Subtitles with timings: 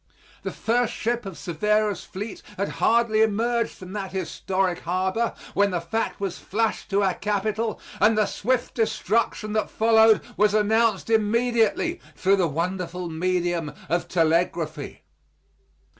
[0.41, 5.79] The first ship of Cervera's fleet had hardly emerged from that historic harbor when the
[5.79, 12.01] fact was flashed to our Capitol, and the swift destruction that followed was announced immediately
[12.15, 15.03] through the wonderful medium of telegraphy.